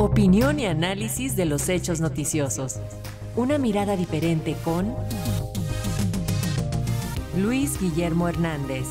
Opinión 0.00 0.60
y 0.60 0.66
análisis 0.66 1.34
de 1.34 1.44
los 1.44 1.68
hechos 1.68 2.00
noticiosos. 2.00 2.76
Una 3.34 3.58
mirada 3.58 3.96
diferente 3.96 4.54
con 4.62 4.94
Luis 7.36 7.80
Guillermo 7.80 8.28
Hernández. 8.28 8.86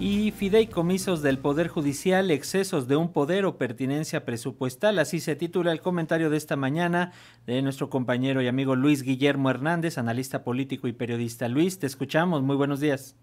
Y 0.00 0.32
fideicomisos 0.32 1.22
del 1.22 1.38
Poder 1.38 1.68
Judicial, 1.68 2.32
excesos 2.32 2.88
de 2.88 2.96
un 2.96 3.12
poder 3.12 3.44
o 3.44 3.56
pertinencia 3.56 4.24
presupuestal. 4.24 4.98
Así 4.98 5.20
se 5.20 5.36
titula 5.36 5.70
el 5.70 5.80
comentario 5.80 6.28
de 6.28 6.38
esta 6.38 6.56
mañana 6.56 7.12
de 7.46 7.62
nuestro 7.62 7.88
compañero 7.88 8.42
y 8.42 8.48
amigo 8.48 8.74
Luis 8.74 9.04
Guillermo 9.04 9.48
Hernández, 9.48 9.96
analista 9.96 10.42
político 10.42 10.88
y 10.88 10.92
periodista. 10.92 11.46
Luis, 11.46 11.78
te 11.78 11.86
escuchamos. 11.86 12.42
Muy 12.42 12.56
buenos 12.56 12.80
días. 12.80 13.14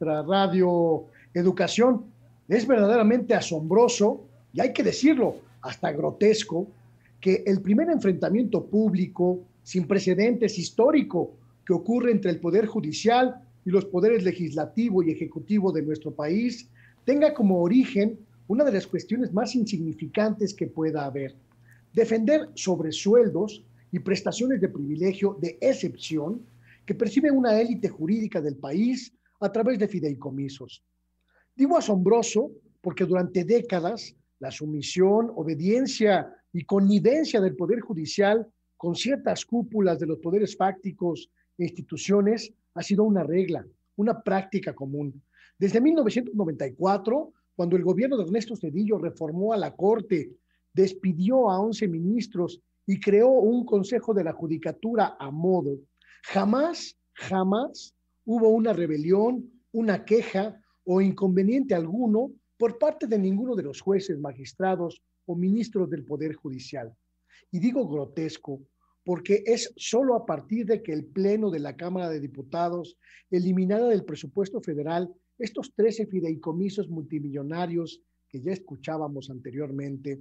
Radio 0.00 1.08
Educación 1.34 2.11
es 2.56 2.66
verdaderamente 2.66 3.34
asombroso, 3.34 4.26
y 4.52 4.60
hay 4.60 4.74
que 4.74 4.82
decirlo, 4.82 5.36
hasta 5.62 5.90
grotesco, 5.90 6.66
que 7.18 7.42
el 7.46 7.62
primer 7.62 7.88
enfrentamiento 7.88 8.66
público 8.66 9.40
sin 9.62 9.86
precedentes 9.86 10.58
histórico 10.58 11.32
que 11.64 11.72
ocurre 11.72 12.10
entre 12.10 12.30
el 12.30 12.40
Poder 12.40 12.66
Judicial 12.66 13.40
y 13.64 13.70
los 13.70 13.86
poderes 13.86 14.24
legislativo 14.24 15.02
y 15.02 15.12
ejecutivo 15.12 15.72
de 15.72 15.82
nuestro 15.82 16.10
país 16.10 16.68
tenga 17.06 17.32
como 17.32 17.62
origen 17.62 18.18
una 18.48 18.64
de 18.64 18.72
las 18.72 18.86
cuestiones 18.86 19.32
más 19.32 19.54
insignificantes 19.54 20.52
que 20.52 20.66
pueda 20.66 21.06
haber. 21.06 21.34
Defender 21.94 22.50
sobresueldos 22.54 23.64
y 23.92 24.00
prestaciones 24.00 24.60
de 24.60 24.68
privilegio 24.68 25.38
de 25.40 25.56
excepción 25.60 26.42
que 26.84 26.94
percibe 26.94 27.30
una 27.30 27.58
élite 27.58 27.88
jurídica 27.88 28.42
del 28.42 28.56
país 28.56 29.10
a 29.40 29.50
través 29.50 29.78
de 29.78 29.88
fideicomisos. 29.88 30.82
Digo 31.54 31.76
asombroso 31.76 32.50
porque 32.80 33.04
durante 33.04 33.44
décadas 33.44 34.14
la 34.38 34.50
sumisión, 34.50 35.30
obediencia 35.36 36.34
y 36.52 36.64
connivencia 36.64 37.40
del 37.40 37.54
Poder 37.54 37.80
Judicial 37.80 38.46
con 38.76 38.94
ciertas 38.94 39.44
cúpulas 39.44 39.98
de 39.98 40.06
los 40.06 40.18
poderes 40.18 40.56
fácticos 40.56 41.30
e 41.56 41.64
instituciones 41.64 42.52
ha 42.74 42.82
sido 42.82 43.04
una 43.04 43.22
regla, 43.22 43.64
una 43.96 44.22
práctica 44.22 44.74
común. 44.74 45.22
Desde 45.58 45.80
1994, 45.80 47.32
cuando 47.54 47.76
el 47.76 47.84
gobierno 47.84 48.16
de 48.16 48.24
Ernesto 48.24 48.56
Cedillo 48.56 48.98
reformó 48.98 49.52
a 49.52 49.56
la 49.56 49.76
Corte, 49.76 50.32
despidió 50.72 51.50
a 51.50 51.60
11 51.60 51.86
ministros 51.88 52.60
y 52.86 52.98
creó 52.98 53.28
un 53.28 53.64
Consejo 53.64 54.14
de 54.14 54.24
la 54.24 54.32
Judicatura 54.32 55.16
a 55.18 55.30
modo, 55.30 55.78
jamás, 56.24 56.96
jamás 57.12 57.94
hubo 58.24 58.48
una 58.48 58.72
rebelión, 58.72 59.50
una 59.70 60.04
queja 60.04 60.61
o 60.84 61.00
inconveniente 61.00 61.74
alguno 61.74 62.32
por 62.56 62.78
parte 62.78 63.06
de 63.06 63.18
ninguno 63.18 63.54
de 63.54 63.62
los 63.62 63.80
jueces, 63.80 64.18
magistrados 64.18 65.02
o 65.26 65.36
ministros 65.36 65.88
del 65.90 66.04
Poder 66.04 66.34
Judicial. 66.34 66.94
Y 67.50 67.58
digo 67.58 67.88
grotesco 67.88 68.60
porque 69.04 69.42
es 69.46 69.72
solo 69.76 70.14
a 70.14 70.24
partir 70.24 70.66
de 70.66 70.82
que 70.82 70.92
el 70.92 71.04
Pleno 71.04 71.50
de 71.50 71.58
la 71.58 71.76
Cámara 71.76 72.08
de 72.08 72.20
Diputados 72.20 72.96
eliminara 73.30 73.86
del 73.88 74.04
presupuesto 74.04 74.60
federal 74.60 75.12
estos 75.38 75.74
13 75.74 76.06
fideicomisos 76.06 76.88
multimillonarios 76.88 78.00
que 78.28 78.40
ya 78.40 78.52
escuchábamos 78.52 79.28
anteriormente, 79.28 80.20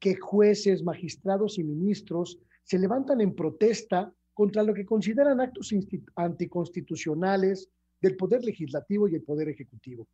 que 0.00 0.16
jueces, 0.16 0.82
magistrados 0.82 1.58
y 1.58 1.64
ministros 1.64 2.38
se 2.64 2.78
levantan 2.78 3.20
en 3.20 3.34
protesta 3.34 4.12
contra 4.34 4.62
lo 4.62 4.74
que 4.74 4.84
consideran 4.84 5.40
actos 5.40 5.72
anticonstitucionales 6.16 7.70
del 8.00 8.16
Poder 8.16 8.44
Legislativo 8.44 9.08
y 9.08 9.14
el 9.14 9.22
Poder 9.22 9.48
Ejecutivo. 9.48 10.06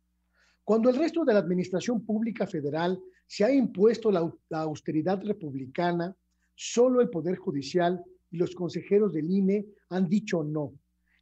Cuando 0.63 0.89
el 0.89 0.95
resto 0.95 1.23
de 1.23 1.33
la 1.33 1.39
Administración 1.39 2.05
Pública 2.05 2.47
Federal 2.47 2.99
se 3.27 3.43
ha 3.43 3.51
impuesto 3.51 4.11
la, 4.11 4.31
austeridad 4.61 5.21
republicana, 5.23 6.15
solo 6.55 7.01
el 7.01 7.09
Poder 7.09 7.37
Judicial 7.37 8.03
y 8.31 8.37
los 8.37 8.55
consejeros 8.55 9.13
del 9.13 9.29
INE 9.29 9.65
han 9.89 10.09
dicho 10.09 10.43
no 10.43 10.73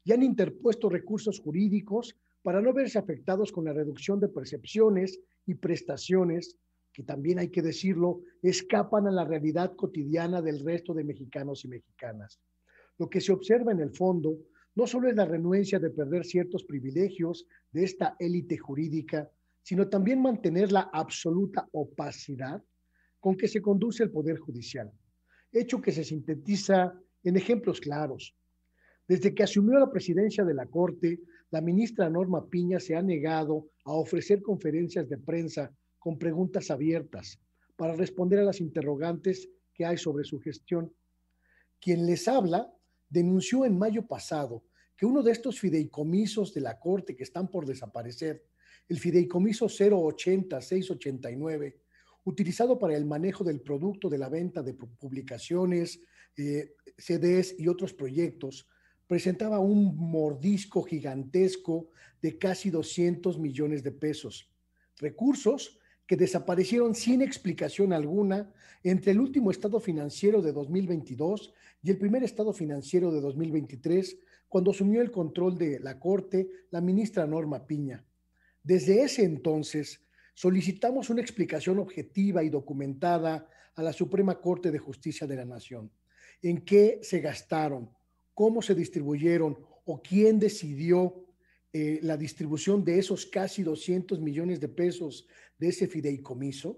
y 0.05 0.11
han 0.11 0.23
interpuesto 0.23 0.89
recursos 0.89 1.39
jurídicos 1.39 2.15
para 2.41 2.61
no 2.61 2.73
verse 2.73 2.99
afectados 2.99 3.51
con 3.51 3.65
la 3.65 3.73
reducción 3.73 4.19
de 4.19 4.27
percepciones 4.27 5.19
y 5.45 5.55
prestaciones 5.55 6.57
que 6.93 7.03
también 7.03 7.39
hay 7.39 7.49
que 7.49 7.63
decirlo, 7.63 8.21
escapan 8.41 9.07
a 9.07 9.11
la 9.11 9.25
realidad 9.25 9.75
cotidiana 9.75 10.41
del 10.41 10.63
resto 10.63 10.93
de 10.93 11.03
mexicanos 11.03 11.65
y 11.65 11.67
mexicanas. 11.67 12.39
Lo 12.99 13.09
que 13.09 13.19
se 13.19 13.31
observa 13.31 13.71
en 13.71 13.79
el 13.79 13.89
fondo 13.89 14.37
no 14.75 14.87
solo 14.87 15.09
es 15.09 15.15
la 15.15 15.25
renuencia 15.25 15.79
de 15.79 15.89
perder 15.89 16.25
ciertos 16.25 16.63
privilegios 16.63 17.45
de 17.71 17.83
esta 17.83 18.15
élite 18.19 18.57
jurídica, 18.57 19.29
sino 19.61 19.87
también 19.87 20.21
mantener 20.21 20.71
la 20.71 20.89
absoluta 20.91 21.67
opacidad 21.71 22.61
con 23.19 23.37
que 23.37 23.47
se 23.47 23.61
conduce 23.61 24.03
el 24.03 24.11
Poder 24.11 24.37
Judicial, 24.37 24.91
hecho 25.51 25.81
que 25.81 25.91
se 25.91 26.03
sintetiza 26.03 26.93
en 27.23 27.37
ejemplos 27.37 27.79
claros. 27.79 28.35
Desde 29.07 29.33
que 29.33 29.43
asumió 29.43 29.79
la 29.79 29.91
presidencia 29.91 30.43
de 30.43 30.53
la 30.53 30.65
Corte, 30.65 31.21
la 31.51 31.61
ministra 31.61 32.09
Norma 32.09 32.49
Piña 32.49 32.79
se 32.79 32.95
ha 32.95 33.01
negado 33.01 33.69
a 33.85 33.93
ofrecer 33.93 34.41
conferencias 34.41 35.07
de 35.07 35.17
prensa 35.17 35.71
con 35.99 36.17
preguntas 36.17 36.71
abiertas 36.71 37.39
para 37.75 37.95
responder 37.95 38.39
a 38.39 38.43
las 38.43 38.59
interrogantes 38.59 39.49
que 39.73 39.85
hay 39.85 39.97
sobre 39.97 40.23
su 40.23 40.39
gestión. 40.39 40.93
Quien 41.79 42.05
les 42.05 42.27
habla 42.27 42.73
denunció 43.13 43.63
en 43.63 43.77
mayo 43.77 44.07
pasado 44.07 44.65
que 44.97 45.05
uno 45.05 45.21
de 45.21 45.31
estos 45.31 45.59
fideicomisos 45.59 46.51
de 46.53 46.61
la 46.61 46.79
Corte 46.79 47.15
que 47.15 47.21
están 47.23 47.47
por 47.47 47.67
desaparecer, 47.67 48.43
el 48.89 48.99
fideicomiso 48.99 49.67
080-689, 49.67 51.75
utilizado 52.23 52.79
para 52.79 52.97
el 52.97 53.05
manejo 53.05 53.43
del 53.43 53.61
producto 53.61 54.09
de 54.09 54.17
la 54.17 54.29
venta 54.29 54.63
de 54.63 54.73
publicaciones, 54.73 56.01
eh, 56.37 56.73
CDs 56.97 57.53
y 57.59 57.67
otros 57.67 57.93
proyectos, 57.93 58.67
presentaba 59.05 59.59
un 59.59 59.95
mordisco 59.95 60.81
gigantesco 60.81 61.89
de 62.19 62.39
casi 62.39 62.71
200 62.71 63.37
millones 63.37 63.83
de 63.83 63.91
pesos. 63.91 64.49
Recursos 64.97 65.77
desaparecieron 66.15 66.95
sin 66.95 67.21
explicación 67.21 67.93
alguna 67.93 68.51
entre 68.83 69.11
el 69.11 69.19
último 69.19 69.51
estado 69.51 69.79
financiero 69.79 70.41
de 70.41 70.51
2022 70.51 71.53
y 71.81 71.91
el 71.91 71.97
primer 71.97 72.23
estado 72.23 72.53
financiero 72.53 73.11
de 73.11 73.21
2023, 73.21 74.17
cuando 74.49 74.71
asumió 74.71 75.01
el 75.01 75.11
control 75.11 75.57
de 75.57 75.79
la 75.79 75.99
Corte 75.99 76.49
la 76.71 76.81
ministra 76.81 77.25
Norma 77.25 77.65
Piña. 77.65 78.05
Desde 78.61 79.03
ese 79.03 79.23
entonces, 79.23 80.01
solicitamos 80.33 81.09
una 81.09 81.21
explicación 81.21 81.79
objetiva 81.79 82.43
y 82.43 82.49
documentada 82.49 83.47
a 83.75 83.83
la 83.83 83.93
Suprema 83.93 84.39
Corte 84.39 84.71
de 84.71 84.79
Justicia 84.79 85.27
de 85.27 85.35
la 85.35 85.45
Nación. 85.45 85.91
¿En 86.41 86.61
qué 86.61 86.99
se 87.01 87.19
gastaron? 87.19 87.89
¿Cómo 88.33 88.61
se 88.61 88.75
distribuyeron? 88.75 89.57
¿O 89.85 90.01
quién 90.01 90.39
decidió 90.39 91.23
eh, 91.75 91.99
la 92.03 92.17
distribución 92.17 92.83
de 92.83 92.99
esos 92.99 93.25
casi 93.25 93.63
200 93.63 94.21
millones 94.21 94.59
de 94.59 94.69
pesos 94.69 95.27
de 95.63 95.69
ese 95.69 95.87
fideicomiso? 95.87 96.77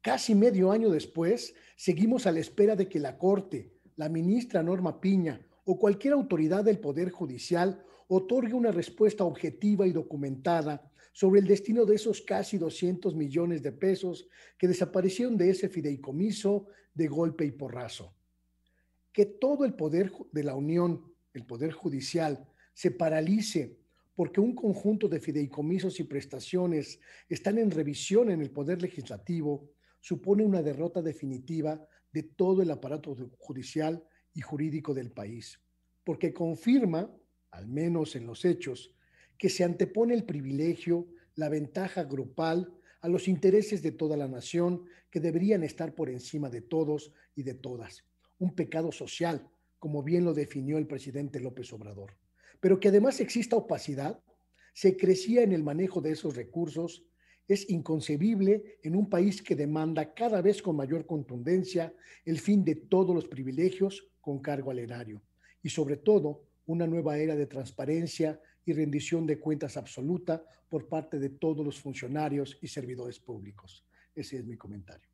Casi 0.00 0.34
medio 0.34 0.72
año 0.72 0.90
después, 0.90 1.54
seguimos 1.76 2.26
a 2.26 2.32
la 2.32 2.40
espera 2.40 2.74
de 2.74 2.88
que 2.88 2.98
la 2.98 3.16
Corte, 3.16 3.70
la 3.94 4.08
ministra 4.08 4.64
Norma 4.64 5.00
Piña 5.00 5.46
o 5.64 5.78
cualquier 5.78 6.14
autoridad 6.14 6.64
del 6.64 6.80
Poder 6.80 7.10
Judicial 7.10 7.84
otorgue 8.08 8.52
una 8.52 8.72
respuesta 8.72 9.22
objetiva 9.22 9.86
y 9.86 9.92
documentada 9.92 10.90
sobre 11.12 11.40
el 11.40 11.46
destino 11.46 11.84
de 11.84 11.94
esos 11.94 12.20
casi 12.20 12.58
200 12.58 13.14
millones 13.14 13.62
de 13.62 13.70
pesos 13.70 14.26
que 14.58 14.66
desaparecieron 14.66 15.36
de 15.36 15.50
ese 15.50 15.68
fideicomiso 15.68 16.66
de 16.94 17.06
golpe 17.06 17.46
y 17.46 17.52
porrazo. 17.52 18.12
Que 19.12 19.24
todo 19.24 19.64
el 19.64 19.74
poder 19.74 20.10
de 20.32 20.42
la 20.42 20.56
Unión, 20.56 21.00
el 21.32 21.46
Poder 21.46 21.70
Judicial, 21.70 22.44
se 22.72 22.90
paralice 22.90 23.76
porque 24.14 24.40
un 24.40 24.54
conjunto 24.54 25.08
de 25.08 25.20
fideicomisos 25.20 25.98
y 25.98 26.04
prestaciones 26.04 27.00
están 27.28 27.58
en 27.58 27.70
revisión 27.70 28.30
en 28.30 28.40
el 28.40 28.50
Poder 28.50 28.80
Legislativo, 28.80 29.70
supone 30.00 30.44
una 30.44 30.62
derrota 30.62 31.02
definitiva 31.02 31.86
de 32.12 32.22
todo 32.22 32.62
el 32.62 32.70
aparato 32.70 33.16
judicial 33.38 34.04
y 34.32 34.40
jurídico 34.40 34.94
del 34.94 35.10
país, 35.10 35.60
porque 36.04 36.32
confirma, 36.32 37.10
al 37.50 37.66
menos 37.66 38.14
en 38.14 38.26
los 38.26 38.44
hechos, 38.44 38.94
que 39.36 39.48
se 39.48 39.64
antepone 39.64 40.14
el 40.14 40.24
privilegio, 40.24 41.08
la 41.34 41.48
ventaja 41.48 42.04
grupal 42.04 42.72
a 43.00 43.08
los 43.08 43.26
intereses 43.26 43.82
de 43.82 43.92
toda 43.92 44.16
la 44.16 44.28
nación 44.28 44.84
que 45.10 45.20
deberían 45.20 45.64
estar 45.64 45.94
por 45.94 46.08
encima 46.08 46.50
de 46.50 46.62
todos 46.62 47.12
y 47.34 47.42
de 47.42 47.54
todas. 47.54 48.04
Un 48.38 48.54
pecado 48.54 48.92
social, 48.92 49.48
como 49.78 50.02
bien 50.02 50.24
lo 50.24 50.34
definió 50.34 50.78
el 50.78 50.86
presidente 50.86 51.40
López 51.40 51.72
Obrador 51.72 52.23
pero 52.60 52.80
que 52.80 52.88
además 52.88 53.20
exista 53.20 53.56
opacidad, 53.56 54.20
se 54.72 54.96
crecía 54.96 55.42
en 55.42 55.52
el 55.52 55.62
manejo 55.62 56.00
de 56.00 56.12
esos 56.12 56.36
recursos, 56.36 57.04
es 57.46 57.68
inconcebible 57.68 58.78
en 58.82 58.96
un 58.96 59.08
país 59.08 59.42
que 59.42 59.54
demanda 59.54 60.14
cada 60.14 60.40
vez 60.40 60.62
con 60.62 60.76
mayor 60.76 61.06
contundencia 61.06 61.94
el 62.24 62.38
fin 62.38 62.64
de 62.64 62.74
todos 62.74 63.14
los 63.14 63.28
privilegios 63.28 64.10
con 64.20 64.40
cargo 64.40 64.70
al 64.70 64.78
erario 64.78 65.22
y 65.62 65.68
sobre 65.68 65.96
todo 65.96 66.44
una 66.66 66.86
nueva 66.86 67.18
era 67.18 67.36
de 67.36 67.46
transparencia 67.46 68.40
y 68.64 68.72
rendición 68.72 69.26
de 69.26 69.38
cuentas 69.38 69.76
absoluta 69.76 70.44
por 70.68 70.88
parte 70.88 71.18
de 71.18 71.28
todos 71.28 71.64
los 71.64 71.78
funcionarios 71.78 72.58
y 72.62 72.68
servidores 72.68 73.18
públicos. 73.20 73.84
Ese 74.14 74.38
es 74.38 74.46
mi 74.46 74.56
comentario. 74.56 75.13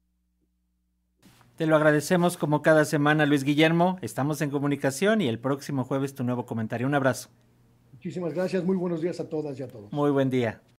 Te 1.60 1.66
lo 1.66 1.76
agradecemos 1.76 2.38
como 2.38 2.62
cada 2.62 2.86
semana, 2.86 3.26
Luis 3.26 3.44
Guillermo. 3.44 3.98
Estamos 4.00 4.40
en 4.40 4.48
comunicación 4.48 5.20
y 5.20 5.28
el 5.28 5.38
próximo 5.38 5.84
jueves 5.84 6.14
tu 6.14 6.24
nuevo 6.24 6.46
comentario. 6.46 6.86
Un 6.86 6.94
abrazo. 6.94 7.28
Muchísimas 7.92 8.32
gracias. 8.32 8.64
Muy 8.64 8.78
buenos 8.78 9.02
días 9.02 9.20
a 9.20 9.28
todas 9.28 9.60
y 9.60 9.62
a 9.64 9.68
todos. 9.68 9.92
Muy 9.92 10.10
buen 10.10 10.30
día. 10.30 10.62